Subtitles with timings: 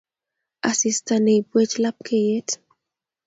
[0.69, 2.49] Asista neibwech lapkeiyet